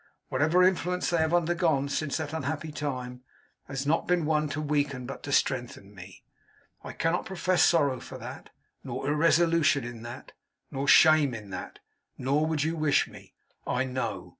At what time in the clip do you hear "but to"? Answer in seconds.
5.05-5.31